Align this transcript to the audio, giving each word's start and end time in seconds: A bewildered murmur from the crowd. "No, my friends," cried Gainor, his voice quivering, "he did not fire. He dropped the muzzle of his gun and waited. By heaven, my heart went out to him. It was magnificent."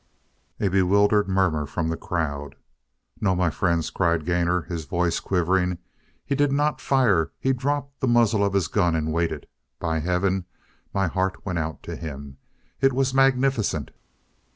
A 0.59 0.67
bewildered 0.67 1.27
murmur 1.29 1.67
from 1.67 1.89
the 1.89 1.95
crowd. 1.95 2.55
"No, 3.21 3.35
my 3.35 3.51
friends," 3.51 3.91
cried 3.91 4.25
Gainor, 4.25 4.63
his 4.63 4.85
voice 4.85 5.19
quivering, 5.19 5.77
"he 6.25 6.33
did 6.33 6.51
not 6.51 6.81
fire. 6.81 7.29
He 7.37 7.53
dropped 7.53 7.99
the 7.99 8.07
muzzle 8.07 8.43
of 8.43 8.53
his 8.53 8.67
gun 8.67 8.95
and 8.95 9.13
waited. 9.13 9.45
By 9.77 9.99
heaven, 9.99 10.45
my 10.91 11.05
heart 11.05 11.45
went 11.45 11.59
out 11.59 11.83
to 11.83 11.95
him. 11.95 12.37
It 12.79 12.93
was 12.93 13.13
magnificent." 13.13 13.91